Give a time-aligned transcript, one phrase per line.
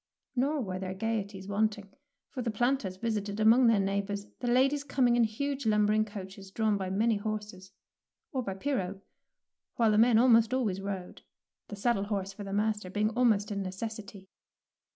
[0.35, 1.93] Nor were there gaieties wanting,
[2.31, 6.05] for the planters visited among their neigh bours, the ladies coming in huge lum bering
[6.05, 7.71] coaches drawn by many horses,
[8.31, 9.01] or by pirogue,
[9.75, 11.21] while the men almost always rode,
[11.67, 14.27] the saddle horse for the master being almost a necessity.